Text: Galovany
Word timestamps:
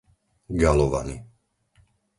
Galovany 0.63 1.15